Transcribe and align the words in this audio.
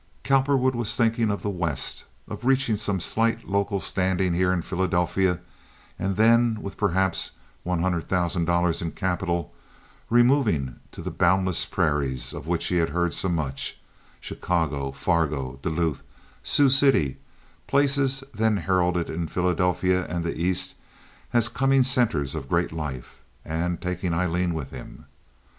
Cowperwood 0.23 0.73
was 0.73 0.95
thinking 0.95 1.29
of 1.29 1.43
the 1.43 1.51
West—of 1.51 2.43
reaching 2.43 2.75
some 2.75 2.99
slight 2.99 3.47
local 3.47 3.79
standing 3.79 4.33
here 4.33 4.51
in 4.51 4.63
Philadelphia, 4.63 5.39
and 5.99 6.15
then, 6.15 6.57
with 6.59 6.75
perhaps 6.75 7.33
one 7.61 7.81
hundred 7.83 8.07
thousand 8.09 8.45
dollars 8.45 8.81
in 8.81 8.93
capital, 8.93 9.53
removing 10.09 10.79
to 10.91 11.03
the 11.03 11.11
boundless 11.11 11.65
prairies 11.65 12.33
of 12.33 12.47
which 12.47 12.65
he 12.65 12.77
had 12.77 12.89
heard 12.89 13.13
so 13.13 13.29
much—Chicago, 13.29 14.91
Fargo, 14.91 15.59
Duluth, 15.61 16.01
Sioux 16.41 16.69
City, 16.69 17.17
places 17.67 18.23
then 18.33 18.57
heralded 18.57 19.07
in 19.07 19.27
Philadelphia 19.27 20.07
and 20.07 20.23
the 20.23 20.35
East 20.35 20.73
as 21.31 21.47
coming 21.47 21.83
centers 21.83 22.33
of 22.33 22.49
great 22.49 22.71
life—and 22.71 23.79
taking 23.79 24.15
Aileen 24.15 24.55
with 24.55 24.71
him. 24.71 25.05